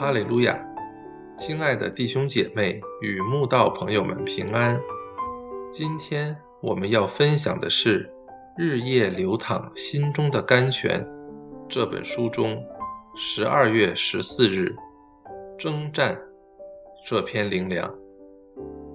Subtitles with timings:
[0.00, 0.58] 哈利路亚！
[1.36, 4.80] 亲爱的弟兄姐妹与慕道朋友们平安。
[5.70, 8.06] 今天我们要分享的是
[8.56, 11.04] 《日夜流淌心中的甘泉》
[11.68, 12.64] 这本书中
[13.14, 14.74] 十二月十四日
[15.58, 16.18] 征战
[17.06, 17.94] 这篇灵粮。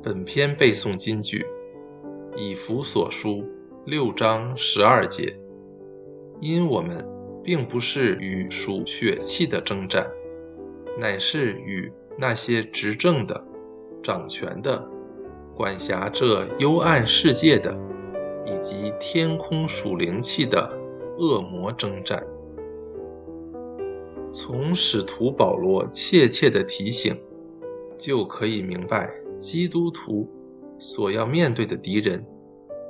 [0.01, 1.45] 本篇背诵金句：
[2.35, 3.47] 以弗所书
[3.85, 5.37] 六章十二节。
[6.41, 7.07] 因我们
[7.43, 10.09] 并不是与属血气的征战，
[10.97, 13.43] 乃是与那些执政的、
[14.03, 14.87] 掌权的。
[15.55, 17.73] 管辖这幽暗世界的，
[18.45, 20.69] 以及天空属灵气的
[21.17, 22.21] 恶魔征战。
[24.33, 27.17] 从使徒保罗切切的提醒，
[27.97, 29.09] 就可以明白，
[29.39, 30.29] 基督徒
[30.77, 32.21] 所要面对的敌人，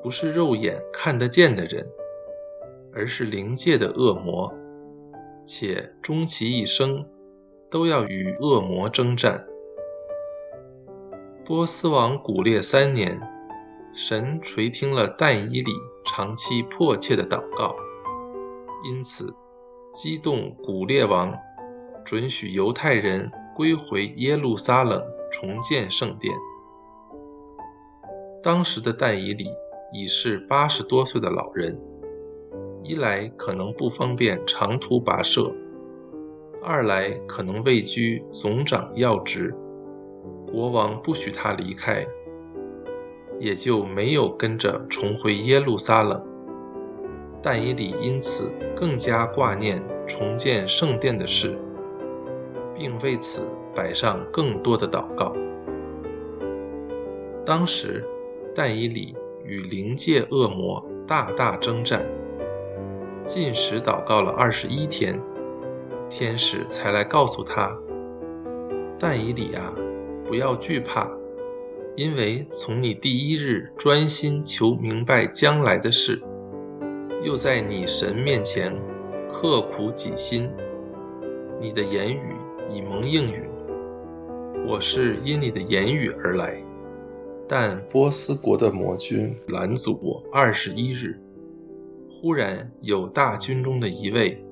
[0.02, 1.88] 不是肉眼看得见的人，
[2.92, 4.52] 而是灵界的恶魔，
[5.45, 7.06] 且终其一生
[7.76, 9.45] 都要与恶魔征战。
[11.44, 13.20] 波斯王古列三年，
[13.94, 15.73] 神垂听了但以里
[16.06, 17.76] 长期迫切的祷告，
[18.86, 19.36] 因此
[19.92, 21.38] 激动古列王，
[22.06, 26.34] 准许犹太人归回耶路撒冷重建圣殿。
[28.42, 29.50] 当时的但以里
[29.92, 31.78] 已是八十多岁的老人，
[32.84, 35.53] 一来可能不方便长途跋涉，
[36.67, 39.53] 二来可能位居总长要职。
[40.52, 42.03] 国王不许他离开，
[43.39, 46.19] 也就没有跟着重回耶路撒冷。
[47.39, 51.55] 但以理因此更加挂念重建圣殿的事，
[52.75, 53.41] 并为此
[53.75, 55.35] 摆上更多的祷告。
[57.45, 58.03] 当时，
[58.55, 62.03] 但以理与灵界恶魔大大征战，
[63.23, 65.22] 进食祷告了二十一天，
[66.09, 67.77] 天使才来告诉他
[68.99, 69.73] ：“但以理啊。”
[70.27, 71.07] 不要惧怕，
[71.95, 76.19] 因为从你第一日专心求明白将来的事，
[77.23, 78.75] 又在你神面前
[79.29, 80.49] 刻苦己心，
[81.59, 82.35] 你的言语
[82.72, 83.43] 已蒙应允。
[84.67, 86.59] 我是因你的言语而来，
[87.47, 90.23] 但波斯国的魔君拦阻我。
[90.33, 91.19] 二十一日，
[92.09, 94.43] 忽然有大军中的一位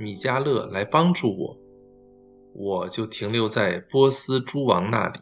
[0.00, 1.58] 米迦勒来帮助我。
[2.54, 5.20] 我就停留在波斯诸王那里。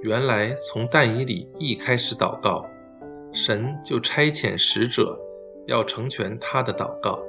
[0.00, 2.66] 原来从但以里一开始祷告，
[3.32, 5.16] 神就差遣使者
[5.68, 7.20] 要成全他的祷告，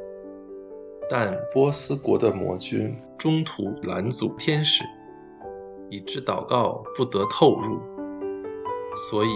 [1.08, 4.84] 但波斯国的魔君中途拦阻天使，
[5.88, 7.80] 以致祷告不得透入。
[9.08, 9.30] 所以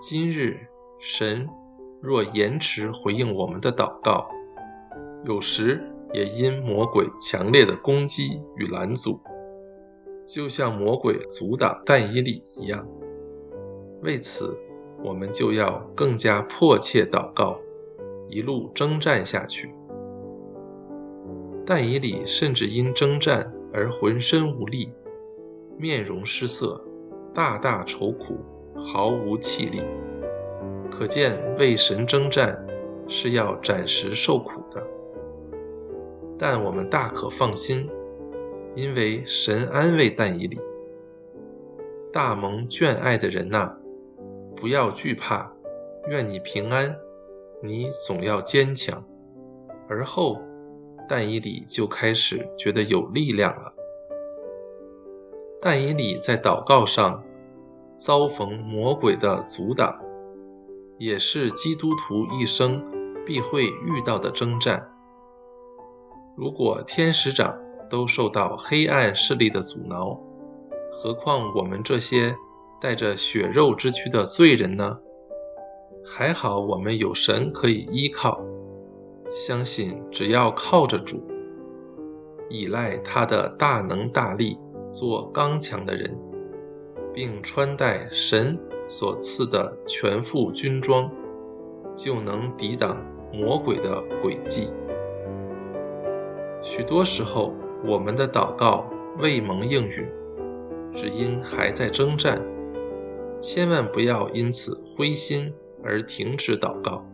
[0.00, 0.56] 今日
[1.00, 1.48] 神
[2.00, 4.30] 若延迟回应我们的祷告，
[5.24, 5.80] 有时。
[6.12, 9.20] 也因魔鬼强烈的攻击与拦阻，
[10.26, 12.84] 就像魔鬼阻挡但以理一样。
[14.02, 14.58] 为此，
[15.04, 17.60] 我们就要更加迫切祷告，
[18.28, 19.72] 一路征战下去。
[21.64, 24.92] 但以理甚至因征战而浑身无力，
[25.78, 26.84] 面容失色，
[27.32, 28.40] 大大愁苦，
[28.74, 29.80] 毫无气力。
[30.90, 32.60] 可见为神征战
[33.06, 34.84] 是要暂时受苦的。
[36.42, 37.86] 但我们大可放心，
[38.74, 40.58] 因为神安慰但以理，
[42.10, 43.76] 大蒙眷爱的人呐，
[44.56, 45.52] 不要惧怕，
[46.08, 46.96] 愿你平安，
[47.62, 49.04] 你总要坚强。
[49.86, 50.40] 而后，
[51.06, 53.74] 但以理就开始觉得有力量了。
[55.60, 57.22] 但以理在祷告上
[57.98, 59.94] 遭逢魔鬼的阻挡，
[60.96, 62.82] 也是基督徒一生
[63.26, 64.90] 必会遇到的征战。
[66.40, 67.54] 如果天使长
[67.90, 70.18] 都受到黑暗势力的阻挠，
[70.90, 72.34] 何况我们这些
[72.80, 74.98] 带着血肉之躯的罪人呢？
[76.02, 78.40] 还好我们有神可以依靠，
[79.34, 81.22] 相信只要靠着主，
[82.48, 84.58] 依赖他的大能大力，
[84.90, 86.18] 做刚强的人，
[87.12, 88.58] 并穿戴神
[88.88, 91.10] 所赐的全副军装，
[91.94, 92.96] 就能抵挡
[93.30, 94.70] 魔鬼的诡计。
[96.62, 97.54] 许多时候，
[97.84, 98.84] 我们的祷告
[99.18, 100.06] 未蒙应允，
[100.94, 102.40] 只因还在征战。
[103.38, 105.52] 千万不要因此灰心
[105.82, 107.04] 而停止祷告。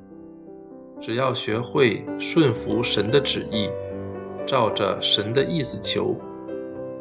[1.00, 3.70] 只要学会顺服神的旨意，
[4.44, 6.16] 照着神的意思求，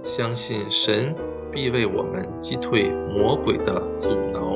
[0.04, 1.16] 相信神
[1.52, 4.55] 必为我们击退魔鬼的阻挠